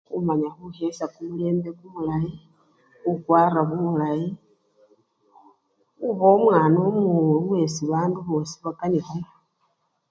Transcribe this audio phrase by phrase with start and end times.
[0.07, 2.31] Khumanya khukhesya kumulembe kumulayi,
[3.01, 4.27] khukwara bulayi,
[5.99, 9.29] khuba omwana omuwolu yesi bandu bosi bakanikhayo.